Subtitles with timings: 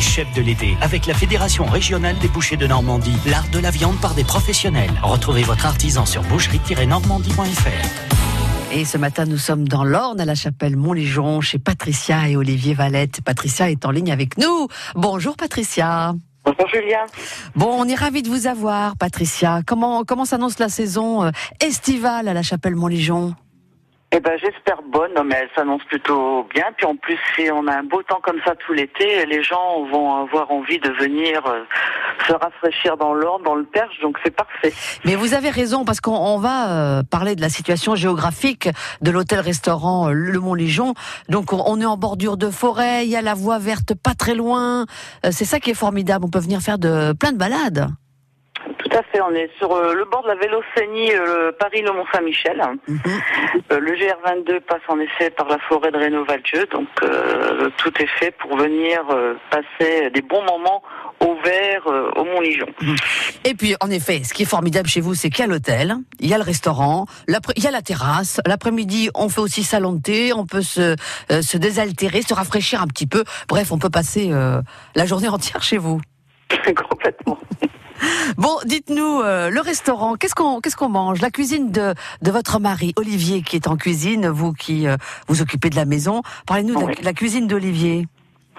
[0.00, 3.70] les chefs de l'été avec la Fédération régionale des bouchers de Normandie, l'art de la
[3.70, 4.90] viande par des professionnels.
[5.02, 8.72] Retrouvez votre artisan sur boucherie-normandie.fr.
[8.72, 12.72] Et ce matin, nous sommes dans l'Orne, à la chapelle Montléjon, chez Patricia et Olivier
[12.72, 13.20] Valette.
[13.20, 14.68] Patricia est en ligne avec nous.
[14.94, 16.14] Bonjour Patricia.
[16.46, 17.04] Bonjour Julien.
[17.54, 19.60] Bon, on est ravis de vous avoir, Patricia.
[19.66, 21.30] Comment, comment s'annonce la saison euh,
[21.60, 23.34] estivale à la chapelle Montléjon
[24.12, 26.64] eh ben, j'espère bonne, mais elle s'annonce plutôt bien.
[26.76, 29.84] Puis en plus, si on a un beau temps comme ça tout l'été, les gens
[29.84, 31.62] vont avoir envie de venir euh,
[32.26, 34.72] se rafraîchir dans l'Orne, dans le Perche, donc c'est parfait.
[35.04, 38.68] Mais vous avez raison, parce qu'on va euh, parler de la situation géographique
[39.00, 40.94] de l'hôtel-restaurant euh, Le Mont-Légion.
[41.28, 44.34] Donc on est en bordure de forêt, il y a la voie verte pas très
[44.34, 44.86] loin.
[45.30, 47.88] C'est ça qui est formidable, on peut venir faire de plein de balades.
[48.90, 52.60] Tout à fait, on est sur euh, le bord de la Vélocénie, euh, Paris-Le Mont-Saint-Michel.
[52.88, 53.00] Mhm.
[53.70, 56.88] Euh, le GR22 passe en effet par la forêt de Rénaud-Valdieu, donc
[57.76, 59.00] tout est fait pour venir
[59.50, 60.82] passer des bons moments
[61.20, 62.66] au vert au Mont-Lijon.
[62.80, 62.96] Mhm.
[63.44, 65.94] Et puis, en effet, ce qui est formidable chez vous, c'est qu'il y a l'hôtel,
[66.18, 68.40] il y a le restaurant, il y a la terrasse.
[68.46, 70.96] L'après-midi, on fait aussi salon de thé, on peut se,
[71.28, 73.24] se désaltérer, se rafraîchir un petit peu.
[73.48, 74.30] Bref, on peut passer
[74.94, 76.00] la journée entière chez vous.
[76.88, 77.38] Complètement.
[78.36, 81.20] Bon, dites-nous, euh, le restaurant, qu'est-ce qu'on qu'est-ce qu'on mange?
[81.20, 84.96] La cuisine de, de votre mari, Olivier, qui est en cuisine, vous qui euh,
[85.28, 86.22] vous occupez de la maison.
[86.46, 88.06] Parlez-nous de la cuisine d'Olivier.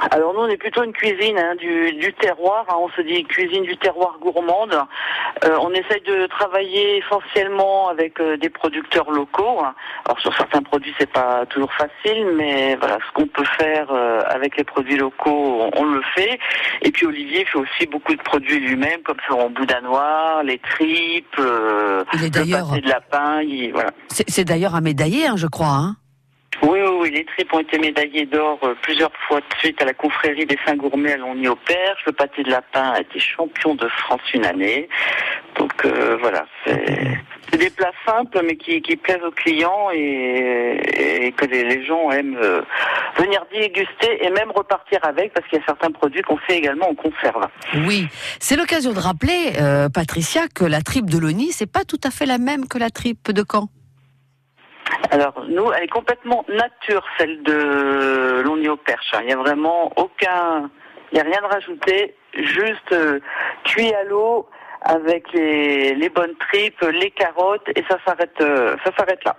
[0.09, 2.75] Alors nous on est plutôt une cuisine hein, du, du, terroir, hein.
[2.79, 4.73] on se dit cuisine du terroir gourmande.
[5.43, 9.59] Euh, on essaye de travailler essentiellement avec euh, des producteurs locaux.
[10.05, 14.23] Alors sur certains produits c'est pas toujours facile, mais voilà ce qu'on peut faire euh,
[14.27, 16.39] avec les produits locaux, on, le fait.
[16.81, 21.37] Et puis Olivier fait aussi beaucoup de produits lui-même, comme son boudin noir, les tripes,
[21.37, 23.41] il est le pâté de lapin.
[23.73, 23.91] voilà.
[24.07, 25.67] C'est d'ailleurs un médaillé, hein, je crois.
[25.67, 25.95] Hein
[26.61, 29.85] oui, oui, oui, les tripes ont été médaillées d'or euh, plusieurs fois de suite à
[29.85, 31.57] la confrérie des Saints Gourmets à Longny au.
[32.05, 34.87] Le pâté de lapin a été champion de France une année.
[35.57, 41.83] Donc euh, voilà, c'est des plats simples mais qui, plaisent aux clients et, que les,
[41.85, 42.61] gens aiment euh,
[43.17, 46.89] venir déguster et même repartir avec parce qu'il y a certains produits qu'on fait également
[46.89, 47.47] en conserve.
[47.87, 48.07] Oui,
[48.39, 49.53] c'est l'occasion de rappeler,
[49.93, 52.89] Patricia, que la tripe de Logny, c'est pas tout à fait la même que la
[52.89, 53.67] tripe de Caen.
[55.09, 59.13] Alors, nous, elle est complètement nature, celle de au perche.
[59.21, 60.69] Il n'y a vraiment aucun,
[61.11, 63.19] il n'y a rien de rajouté, juste euh,
[63.63, 64.47] cuit à l'eau
[64.83, 69.35] avec les, bonnes tripes, les carottes, et ça s'arrête, euh, ça s'arrête là.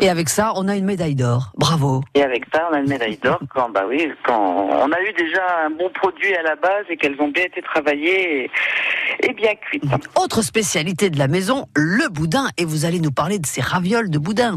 [0.00, 1.52] Et avec ça, on a une médaille d'or.
[1.56, 2.00] Bravo.
[2.14, 4.40] Et avec ça, on a une médaille d'or quand, bah oui, quand
[4.70, 7.60] on a eu déjà un bon produit à la base et qu'elles ont bien été
[7.60, 8.50] travaillées
[9.22, 9.84] et, bien cuites.
[10.16, 12.48] Autre spécialité de la maison, le boudin.
[12.56, 14.56] Et vous allez nous parler de ces ravioles de boudin.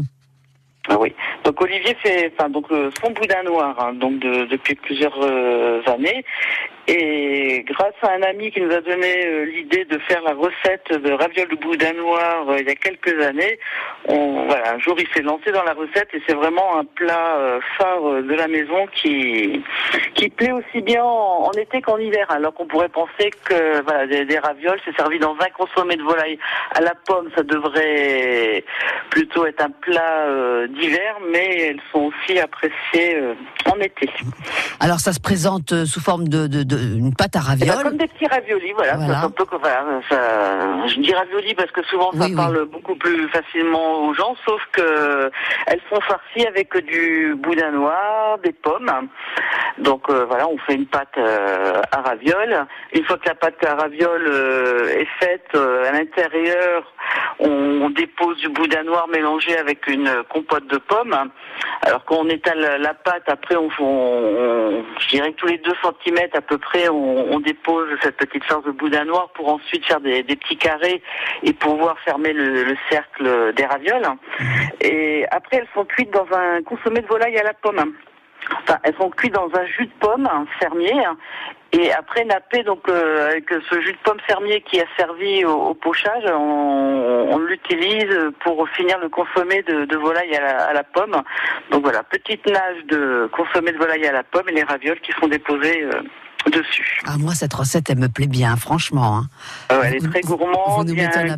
[0.88, 1.14] Ah oui.
[1.44, 2.66] Donc Olivier fait, enfin donc
[3.02, 6.24] son boudin noir, hein, donc depuis plusieurs euh, années,
[6.86, 11.02] et grâce à un ami qui nous a donné euh, l'idée de faire la recette
[11.02, 13.58] de ravioles de boudin noir il y a quelques années,
[14.08, 17.60] on, voilà, un jour il s'est lancé dans la recette et c'est vraiment un plat
[17.78, 19.62] phare de la maison qui
[20.14, 22.26] qui plaît aussi bien en, été qu'en hiver.
[22.30, 26.02] Alors qu'on pourrait penser que voilà des, des ravioles c'est servi dans un consommé de
[26.02, 26.38] volaille
[26.74, 28.64] à la pomme, ça devrait
[29.10, 30.26] plutôt être un plat
[30.68, 33.34] d'hiver, mais elles sont aussi appréciées euh,
[33.66, 34.08] en été.
[34.80, 37.84] Alors ça se présente euh, sous forme de une pâte à eh ben, ravioles.
[37.84, 38.94] comme des petits raviolis, voilà.
[38.94, 44.06] un peu, voilà ça, je dis raviolis parce que souvent ça parle beaucoup plus facilement
[44.06, 45.30] aux gens, sauf que
[45.66, 48.90] elles sont farcies avec du boudin noir, des pommes.
[49.78, 52.66] Donc euh, voilà, on fait une pâte à ravioles.
[52.92, 54.30] Une fois que la pâte à ravioles
[54.90, 56.84] est faite, à l'intérieur,
[57.38, 61.16] on, dépose du boudin noir mélangé avec une compote de pommes.
[61.82, 63.68] Alors quand on étale la pâte, après on,
[64.98, 68.70] je dirais tous les 2 cm à peu près, on, dépose cette petite sauce de
[68.70, 71.02] boudin noir pour ensuite faire des, petits carrés
[71.42, 74.06] et pouvoir fermer le, cercle des ravioles.
[74.80, 77.94] Et après elles sont cuites dans un consommé de volaille à la pomme.
[78.62, 80.92] Enfin, elles sont cuites dans un jus de pomme fermier
[81.72, 85.74] et après nappé donc euh, avec ce jus de pomme fermier qui a servi au,
[85.74, 91.22] pochage, on, l'utilise pour finir le consommé de, volaille à la, pomme.
[91.70, 95.12] Donc voilà, petite nage de consommé de volaille à la pomme et les ravioles qui
[95.20, 96.00] sont déposées euh,
[96.50, 97.00] dessus.
[97.06, 99.18] Ah moi cette recette elle me plaît bien franchement.
[99.18, 99.28] Hein.
[99.68, 101.36] Ah elle est très gourmande, il y a un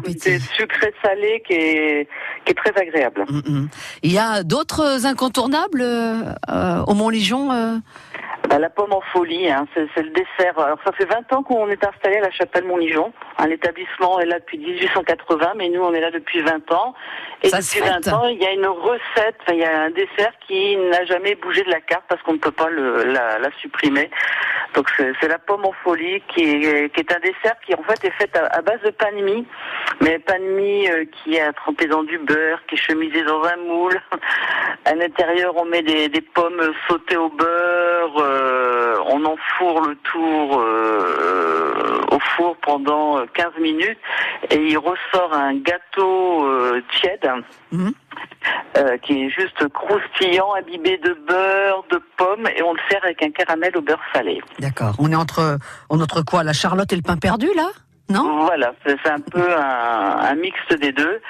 [0.57, 2.09] sucré salé qui est
[2.45, 3.25] qui est très agréable.
[3.29, 3.69] Mm, mm.
[4.03, 7.81] Il y a d'autres incontournables euh, au Mont Ligion bah,
[8.51, 10.59] la pomme en folie, hein, c'est le dessert.
[10.59, 13.13] Alors ça fait 20 ans qu'on est installé à la chapelle Montligeon.
[13.47, 16.95] L'établissement est là depuis 1880, mais nous on est là depuis 20 ans.
[17.43, 20.77] Et depuis 20 ans, il y a une recette, il y a un dessert qui
[20.77, 24.11] n'a jamais bougé de la carte parce qu'on ne peut pas le, la, la, supprimer.
[24.75, 28.05] Donc c'est la pomme en folie qui est, qui est, un dessert qui en fait
[28.05, 29.47] est fait à, base de pain de mie,
[30.01, 33.43] mais pain de mie euh, qui est trempé dans du beurre, qui est chemisé dans
[33.43, 34.01] un moule.
[34.85, 38.36] À l'intérieur on met des, des, pommes sautées au beurre, euh,
[39.09, 43.99] on enfourre le tour euh, au four pendant 15 minutes
[44.51, 46.49] et il ressort un gâteau
[46.91, 47.31] tiède.
[47.73, 47.93] Mhm.
[48.77, 53.23] Euh, qui est juste croustillant, imbibé de beurre, de pommes, et on le sert avec
[53.23, 54.41] un caramel au beurre salé.
[54.59, 54.95] D'accord.
[54.99, 57.69] On est entre, entre quoi La charlotte et le pain perdu, là?
[58.11, 58.45] Non?
[58.45, 61.21] Voilà, c'est un peu un, un mixte des deux.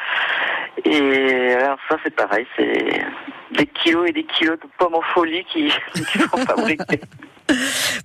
[0.85, 3.05] Et alors ça c'est pareil, c'est
[3.53, 7.01] des kilos et des kilos de pommes en folie qui, qui sont fabriqués.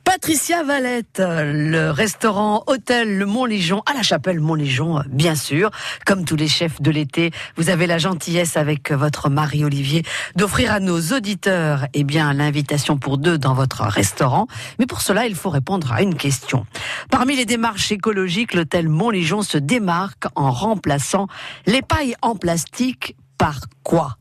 [0.03, 5.71] Patricia Valette, le restaurant Hôtel Le Mont-Légion à la chapelle Mont-Légion, bien sûr.
[6.06, 10.03] Comme tous les chefs de l'été, vous avez la gentillesse avec votre mari Olivier
[10.36, 14.48] d'offrir à nos auditeurs, eh bien, l'invitation pour deux dans votre restaurant.
[14.80, 16.65] Mais pour cela, il faut répondre à une question.
[17.09, 21.27] Parmi les démarches écologiques, l'Hôtel Mont-Légion se démarque en remplaçant
[21.65, 24.18] les pailles en plastique par quoi?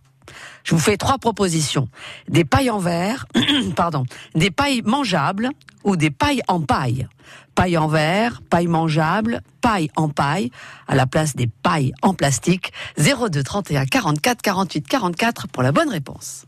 [0.64, 1.88] Je vous fais trois propositions.
[2.28, 3.26] Des pailles en verre,
[3.76, 4.04] pardon,
[4.34, 5.50] des pailles mangeables
[5.84, 7.08] ou des pailles en paille.
[7.54, 10.50] Paille en verre, paille mangeable, paille en paille,
[10.88, 12.72] à la place des pailles en plastique.
[12.98, 16.46] 02 31 44 48 44 pour la bonne réponse.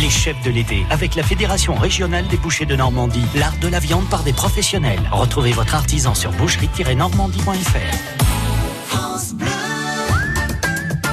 [0.00, 3.80] Les chefs de l'été, avec la Fédération régionale des bouchers de Normandie, l'art de la
[3.80, 5.00] viande par des professionnels.
[5.10, 8.29] Retrouvez votre artisan sur boucherie-normandie.fr.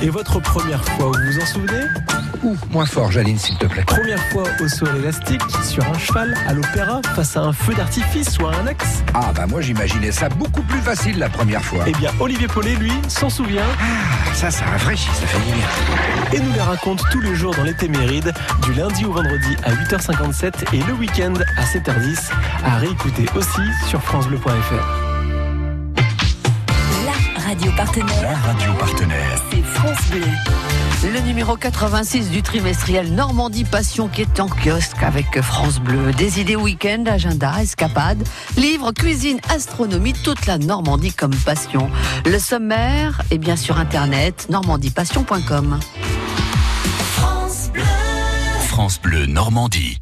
[0.02, 1.82] Et votre première fois, vous vous en souvenez
[2.44, 3.84] Ouh, moins fort, Jaline, s'il te plaît.
[3.84, 8.38] Première fois au sol élastique, sur un cheval, à l'opéra, face à un feu d'artifice
[8.38, 11.84] ou à un axe Ah, bah moi j'imaginais ça beaucoup plus facile la première fois.
[11.88, 13.66] Eh bien, Olivier Paulet, lui, s'en souvient.
[13.80, 15.68] Ah, ça, ça rafraîchit, ça fait du bien.
[16.34, 18.34] Et nous les raconte tous les jours dans l'été Méride,
[18.64, 22.32] du lundi au vendredi à 8h57 et le week-end à 7h10,
[22.64, 25.07] à réécouter aussi sur FranceBleu.fr
[27.48, 28.22] radio partenaire.
[28.22, 29.42] La radio partenaire.
[29.50, 31.14] C'est France Bleu.
[31.14, 36.12] Le numéro 86 du trimestriel Normandie Passion qui est en kiosque avec France Bleu.
[36.12, 38.22] Des idées week-end, agenda, escapade,
[38.58, 41.90] livres, cuisine, astronomie, toute la Normandie comme passion.
[42.26, 45.80] Le sommaire est bien sur internet normandiepassion.com.
[47.14, 47.84] France Bleu.
[48.68, 50.02] France Bleu Normandie.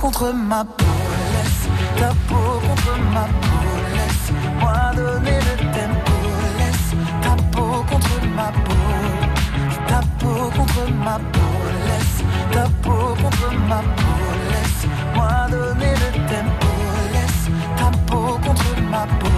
[0.00, 0.84] contre ma peau,
[1.32, 6.16] laisse ta peau contre ma peau, laisse-moi donner le tempo,
[6.58, 8.74] laisse ta peau contre ma peau,
[9.86, 11.54] ta peau contre ma peau,
[11.86, 14.20] laisse ta peau contre ma peau,
[14.52, 16.72] laisse-moi donner le tempo,
[17.12, 17.46] laisse
[17.76, 19.28] ta peau contre ma peau,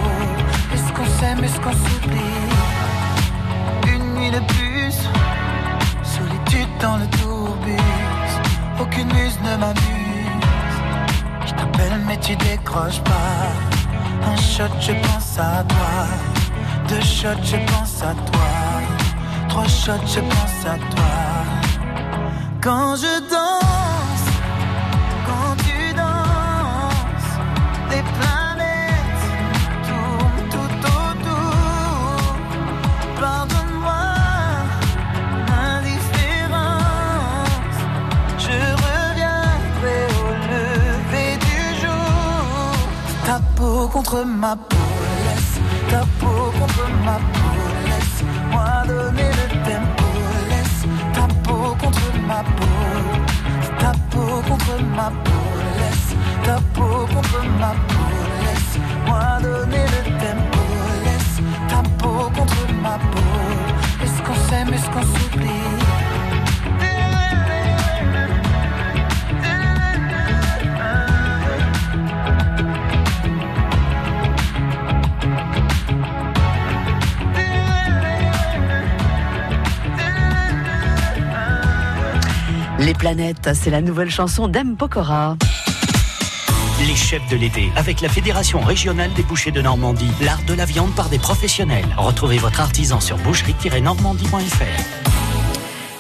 [0.75, 2.41] est-ce qu'on s'aime, est-ce qu'on s'oublie,
[3.95, 4.95] une nuit de plus,
[6.03, 8.33] solitude dans le tourbus,
[8.81, 10.02] aucune muse ne m'amuse
[12.07, 14.31] mais tu décroches pas.
[14.31, 16.07] Un shot, je pense à toi.
[16.89, 18.51] Deux shots, je pense à toi.
[19.49, 21.15] Trois shots, je pense à toi.
[22.61, 24.29] Quand je danse,
[25.27, 27.33] quand tu danses,
[27.91, 28.42] les planètes
[43.89, 44.77] contre ma peau,
[45.27, 45.61] laisse
[45.91, 47.57] ta peau contre ma peau,
[47.89, 50.07] laisse-moi donner le tempo,
[50.51, 50.85] laisse.
[51.15, 52.93] Ta peau contre ma peau,
[53.81, 55.45] ta peau contre ma peau,
[55.81, 58.11] laisse ta peau contre ma peau,
[58.45, 59.92] laisse-moi donner le
[82.85, 84.77] Les planètes, c'est la nouvelle chanson d'M.
[84.77, 85.37] Pokora.
[86.81, 90.65] Les chefs de l'été, avec la Fédération régionale des bouchers de Normandie, l'art de la
[90.65, 91.87] viande par des professionnels.
[91.97, 95.02] Retrouvez votre artisan sur boucherie-normandie.fr.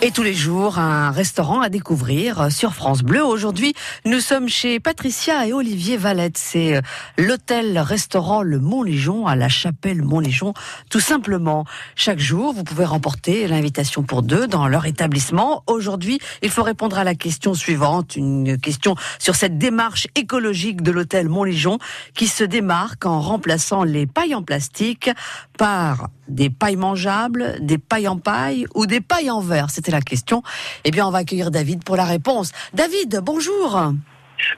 [0.04, 3.25] Et tous les jours, un restaurant à découvrir sur France Bleu.
[3.25, 3.73] Aujourd'hui,
[4.04, 6.37] nous sommes chez Patricia et Olivier Valette.
[6.38, 6.80] C'est euh,
[7.18, 10.54] l'hôtel-restaurant Le Mont-Légion à la chapelle Mont-Légion.
[10.90, 15.62] Tout simplement, chaque jour, vous pouvez remporter l'invitation pour deux dans leur établissement.
[15.68, 20.90] Aujourd'hui, il faut répondre à la question suivante, une question sur cette démarche écologique de
[20.90, 21.78] l'hôtel Mont-Légion
[22.16, 25.11] qui se démarque en remplaçant les pailles en plastique
[25.56, 30.42] par des pailles mangeables, des pailles en paille ou des pailles en verre la question.
[30.84, 32.52] Eh bien, on va accueillir David pour la réponse.
[32.75, 33.92] David, bonjour.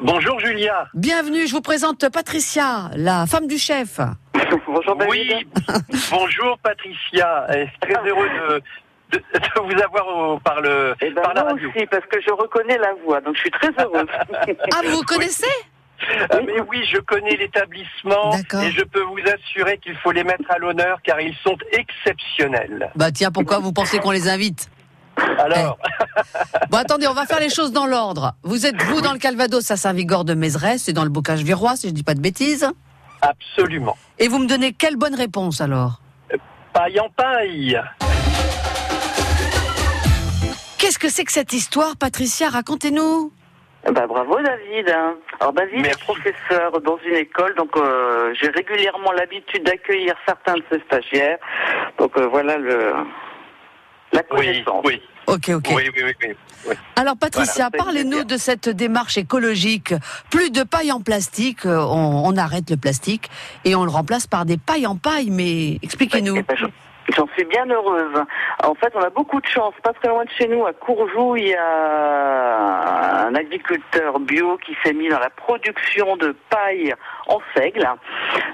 [0.01, 0.89] Bonjour Julia.
[0.95, 4.01] Bienvenue, je vous présente Patricia, la femme du chef.
[4.67, 5.11] bonjour David.
[5.11, 5.47] Oui,
[6.11, 7.47] bonjour Patricia.
[7.81, 8.29] Très heureux
[9.11, 9.21] de,
[9.63, 11.69] vous avoir par, le, eh ben, par la radio.
[11.69, 14.07] aussi, parce que je reconnais la voix, donc je suis très heureuse.
[14.73, 15.47] ah, vous connaissez
[16.31, 20.51] ah, mais oui, je connais l'établissement et je peux vous assurer qu'il faut les mettre
[20.51, 22.91] à l'honneur car ils sont exceptionnels.
[22.95, 24.69] Bah tiens, pourquoi vous pensez qu'on les invite?
[25.39, 25.79] alors.
[25.85, 26.67] Eh.
[26.71, 28.35] Bon, attendez, on va faire les choses dans l'ordre.
[28.43, 31.77] Vous êtes, vous, dans le Calvados à Saint-Vigor de Mézeray, et dans le bocage virois,
[31.77, 32.69] si je ne dis pas de bêtises
[33.23, 33.97] Absolument.
[34.19, 36.01] Et vous me donnez quelle bonne réponse alors?
[36.73, 37.81] Paille en paille.
[40.79, 42.49] Qu'est-ce que c'est que cette histoire, Patricia?
[42.51, 43.33] Racontez-nous.
[43.91, 44.95] Bah, bravo David.
[45.41, 50.65] Alors David est professeur dans une école, donc euh, j'ai régulièrement l'habitude d'accueillir certains de
[50.71, 51.39] ses stagiaires.
[51.99, 52.95] Donc euh, voilà le
[54.15, 54.83] la connaissance.
[54.85, 55.03] Oui, oui.
[55.27, 55.73] Ok, ok.
[55.75, 56.15] Oui, oui,
[56.67, 59.95] oui, Alors Patricia, parlez-nous de cette démarche écologique.
[60.31, 63.31] Plus de paille en plastique, euh, on, arrête le plastique
[63.65, 65.31] et on le remplace par des pailles en paille.
[65.31, 66.35] Mais expliquez-nous.
[66.35, 66.45] Ben,
[67.15, 68.23] J'en suis bien heureuse.
[68.63, 69.75] En fait, on a beaucoup de chance.
[69.83, 74.75] Pas très loin de chez nous, à Courjou, il y a un agriculteur bio qui
[74.83, 76.95] s'est mis dans la production de paille
[77.27, 77.89] en seigle.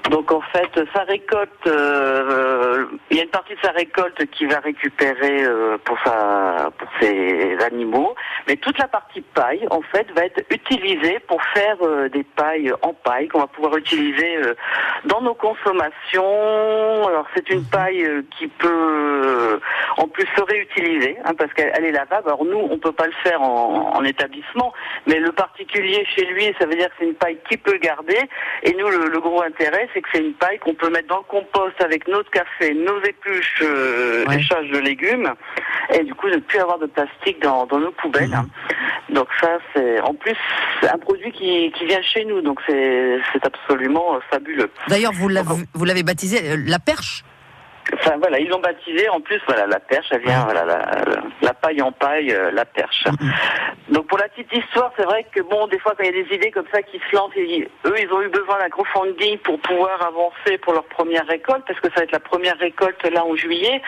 [0.09, 4.45] Donc, en fait, sa récolte, euh, il y a une partie de sa récolte qui
[4.45, 8.15] va récupérer euh, pour sa, pour ses animaux,
[8.47, 12.73] mais toute la partie paille, en fait, va être utilisée pour faire euh, des pailles
[12.81, 14.39] en paille qu'on va pouvoir utiliser
[15.05, 17.07] dans nos consommations.
[17.07, 18.05] Alors, c'est une paille
[18.37, 19.59] qui peut
[19.97, 22.27] en plus se réutiliser, hein, parce qu'elle est lavable.
[22.27, 24.73] Alors nous, on peut pas le faire en, établissement,
[25.05, 28.17] mais le particulier chez lui, ça veut dire que c'est une paille qui peut garder.
[28.63, 31.23] Et nous, le, gros intérêt, c'est que c'est une paille qu'on peut mettre dans le
[31.23, 35.33] compost avec notre café, nos épluches, euh, de légumes,
[35.93, 38.33] et du coup ne plus avoir de plastique dans, nos poubelles.
[38.33, 38.45] Hein.
[39.09, 40.37] Donc ça, c'est en plus
[40.83, 44.69] un produit qui, qui vient chez nous, donc c'est absolument fabuleux.
[44.87, 47.23] D'ailleurs, vous l'avez baptisé euh, la perche
[47.93, 49.09] Enfin voilà, ils l'ont baptisé.
[49.09, 50.65] En plus, voilà, la perche, elle vient, voilà,
[51.41, 53.05] la, paille en paille, euh, la perche.
[53.89, 56.23] Donc pour la petite histoire, c'est vrai que bon, des fois quand il y a
[56.23, 59.59] des idées comme ça qui se lancent, eux, ils ont eu besoin d'un crowdfunding pour
[59.59, 63.25] pouvoir avancer pour leur première récolte, parce que ça va être la première récolte là
[63.25, 63.81] en juillet.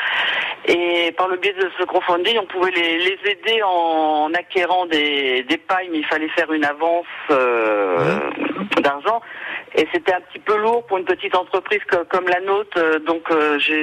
[0.66, 5.90] Et par le biais de ce crowdfunding, on pouvait les, aider en, acquérant des, pailles,
[5.92, 8.20] mais il fallait faire une avance euh,
[8.82, 9.22] d'argent.
[9.76, 12.78] Et c'était un petit peu lourd pour une petite entreprise comme, la nôtre.
[12.78, 13.24] Euh, donc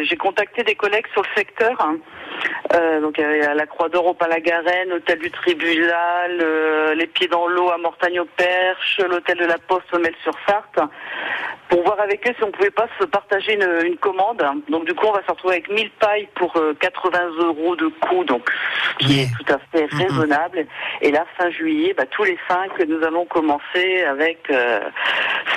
[0.04, 1.80] j'ai contacté des collègues sur le secteur.
[1.80, 1.99] Hein.
[2.75, 7.49] Euh, donc à la Croix d'Or au Palagarenne, l'hôtel du Tribunal, euh, les Pieds dans
[7.49, 10.78] l'eau à Mortagne-au-Perche, l'hôtel de la Poste au Mel-sur-Sarthe,
[11.68, 14.42] pour voir avec eux si on pouvait pas se partager une, commande.
[14.68, 17.88] Donc du coup, on va se retrouver avec 1000 pailles pour 80 euh, euros de
[17.88, 18.49] coût, donc
[18.99, 20.66] qui est tout à fait raisonnable.
[21.02, 24.50] Et là, fin juillet, bah, tous les cinq, nous allons commencer avec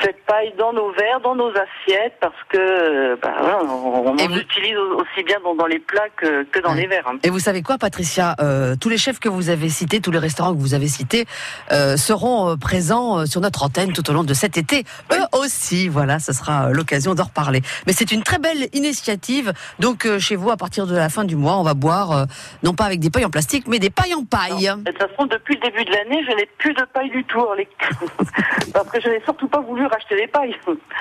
[0.01, 5.39] cette paille dans nos verres, dans nos assiettes, parce que bah, on, l'utilise aussi bien
[5.39, 7.07] dans, les plats que, que dans les verres.
[7.07, 7.17] Hein.
[7.23, 10.19] Et vous savez quoi, Patricia euh, Tous les chefs que vous avez cités, tous les
[10.19, 11.25] restaurants que vous avez cités,
[11.71, 14.83] euh, seront euh, présents sur notre antenne tout au long de cet été.
[15.11, 17.61] Eux aussi, voilà, ce sera l'occasion d'en reparler.
[17.87, 19.53] Mais c'est une très belle initiative.
[19.79, 22.27] Donc chez vous, à partir de la fin du mois, on va boire
[22.63, 24.71] non pas avec des pailles en plastique, mais des pailles en paille.
[24.85, 27.43] de toute façon, depuis le début de l'année, je n'ai plus de paille du tout.
[28.73, 30.55] Parce que je n'ai surtout pas voulu racheter des pailles.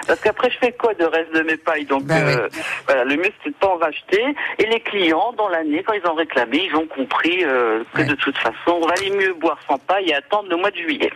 [0.07, 1.87] Parce qu'après, je fais quoi de reste de mes pailles?
[1.87, 2.49] Donc ben
[2.87, 4.23] voilà, le mieux c'est de pas en racheter.
[4.59, 8.15] Et les clients, dans l'année, quand ils ont réclamé, ils ont compris euh, que de
[8.15, 11.11] toute façon, on valait mieux boire sans paille et attendre le mois de juillet.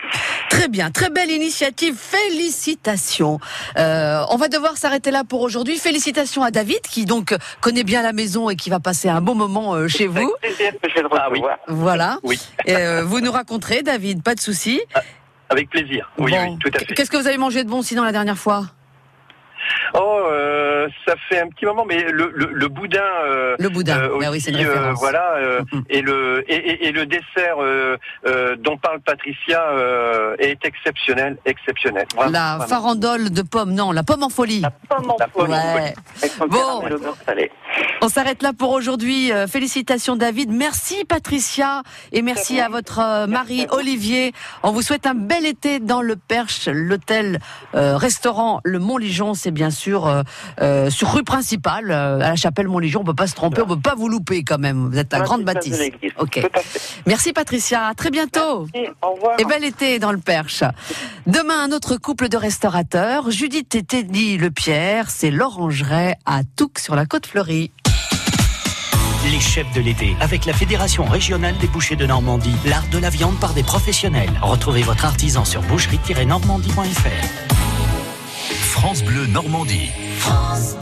[0.50, 1.96] Très bien, très belle initiative.
[1.96, 3.38] Félicitations.
[3.76, 5.76] Euh, on va devoir s'arrêter là pour aujourd'hui.
[5.76, 9.34] Félicitations à David qui donc connaît bien la maison et qui va passer un bon
[9.34, 10.32] moment euh, chez vous.
[11.12, 11.42] Ah, oui.
[11.68, 12.18] Voilà.
[12.22, 12.38] Oui.
[13.04, 14.80] vous nous raconterez, David, pas de souci.
[14.94, 15.00] Ah,
[15.48, 16.10] avec plaisir.
[16.18, 16.94] Oui, oui, tout à fait.
[16.94, 18.64] Qu'est-ce que vous avez mangé de bon sinon la dernière fois?
[19.94, 23.00] Oh, euh, ça fait un petit moment, mais le, le, boudin.
[23.58, 24.98] le boudin, bah oui, c'est une référence.
[24.98, 25.36] voilà,
[25.72, 25.84] mm, mm.
[25.90, 27.56] et le et, et, le dessert
[28.58, 29.62] dont parle Patricia
[30.38, 32.06] est exceptionnel, exceptionnel.
[32.30, 34.60] la farandole de pommes, non, la pomme en folie.
[34.60, 35.52] La pomme en folie.
[35.52, 35.94] Ouais.
[36.48, 36.82] Bon,
[38.02, 39.30] on s'arrête là pour aujourd'hui.
[39.48, 44.32] félicitations David, merci Patricia et merci à votre mari Olivier.
[44.62, 47.38] On vous souhaite un bel été dans le Perche, l'hôtel
[47.72, 50.22] restaurant Le Mont-Ligeon, c'est bien sûr euh,
[50.60, 53.00] euh, sur rue principale, euh, à la chapelle Montligeon.
[53.00, 54.90] On peut pas se tromper, on peut pas vous louper quand même.
[54.90, 55.80] Vous êtes à Grande Bâtisse.
[56.18, 56.46] Ok.
[57.06, 57.86] Merci Patricia.
[57.86, 58.66] À très bientôt.
[59.02, 59.36] Au revoir.
[59.38, 60.64] Et bel été dans le Perche.
[61.26, 63.30] Demain, un autre couple de restaurateurs.
[63.30, 67.72] Judith et Teddy Le Pierre, c'est l'Orangerie à Touques sur la côte fleurie.
[69.30, 73.10] Les chefs de l'été, avec la Fédération régionale des bouchers de Normandie, l'art de la
[73.10, 74.30] viande par des professionnels.
[74.40, 77.55] Retrouvez votre artisan sur boucherie-normandie.fr.
[78.76, 79.90] France Bleu Normandie.
[80.18, 80.76] France